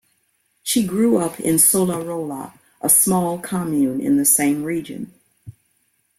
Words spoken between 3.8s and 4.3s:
in the